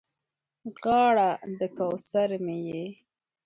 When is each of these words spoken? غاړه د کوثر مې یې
غاړه 0.81 1.29
د 1.59 1.61
کوثر 1.77 2.29
مې 2.43 2.57
یې 2.67 2.85